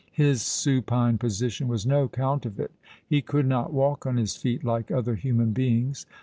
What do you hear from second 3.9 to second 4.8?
on his feet